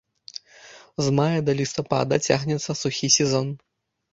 З 1.07 1.11
мая 1.19 1.39
да 1.49 1.55
лістапада 1.61 2.15
цягнецца 2.27 2.71
сухі 2.83 3.07
сезон. 3.21 3.47